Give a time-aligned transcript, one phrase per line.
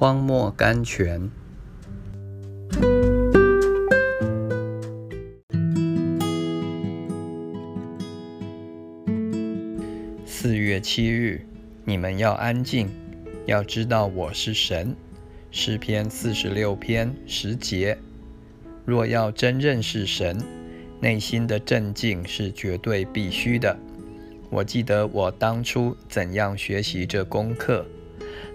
[0.00, 1.28] 荒漠甘泉。
[10.24, 11.44] 四月七日，
[11.84, 12.88] 你们要安静，
[13.44, 14.94] 要知道我是神。
[15.50, 17.98] 诗篇四十六篇十节。
[18.84, 20.38] 若要真认识神，
[21.00, 23.76] 内心的镇静是绝对必须的。
[24.48, 27.84] 我记得我当初怎样学习这功课。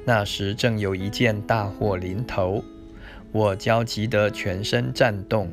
[0.06, 2.64] 那时正有一件大祸临头，
[3.32, 5.50] 我焦急得全身颤动，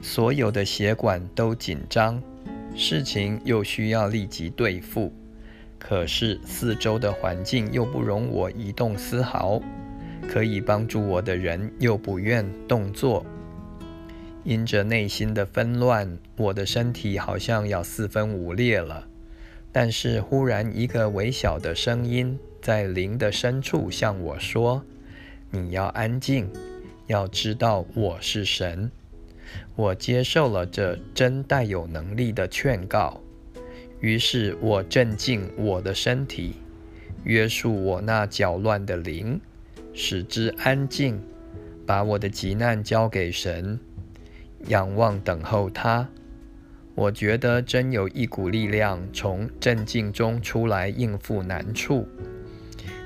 [0.00, 2.22] 所有的血管都紧张，
[2.74, 5.12] 事情又需要立即对付。
[5.78, 9.60] 可是四周的环境又不容我移动丝毫，
[10.26, 13.26] 可以帮助我的人又不愿动作。
[14.44, 19.06] 因着内心的纷乱，我的身体好像要四分五裂了。
[19.70, 22.38] 但是忽然一个微小的声音。
[22.62, 24.84] 在灵的深处向我说
[25.50, 26.48] ：“你要安静，
[27.08, 28.88] 要知道我是神。”
[29.74, 33.20] 我接受了这真带有能力的劝告，
[34.00, 36.54] 于是我镇静我的身体，
[37.24, 39.40] 约束我那搅乱的灵，
[39.92, 41.20] 使之安静，
[41.84, 43.78] 把我的急难交给神，
[44.68, 46.08] 仰望等候他。
[46.94, 52.06] 我觉得真有一股力量从镇静中出来应付难处。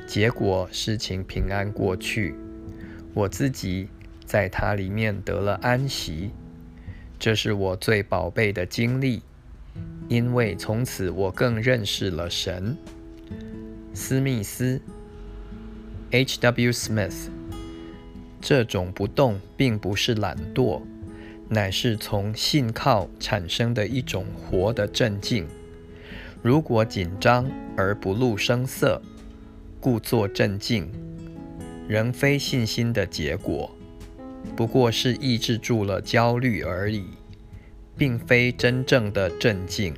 [0.06, 2.36] 结果事情平安过去，
[3.12, 3.88] 我自己
[4.24, 6.30] 在它里面得了安息，
[7.18, 9.20] 这是我最宝贝的经历，
[10.08, 12.76] 因为从此我更认识了神。
[13.92, 14.80] 斯密斯
[16.12, 16.70] （H.W.
[16.70, 17.28] Smith），
[18.40, 20.82] 这种不动并不是懒惰，
[21.48, 25.46] 乃是从信靠产生的一种活的镇静。
[26.42, 29.02] 如果紧张而不露声色。
[29.86, 30.90] 故作镇静，
[31.86, 33.70] 仍非信心的结果，
[34.56, 37.04] 不过是抑制住了焦虑而已，
[37.96, 39.94] 并非真正的镇静。